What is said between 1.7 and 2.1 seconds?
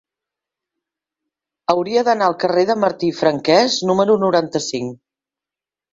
Hauria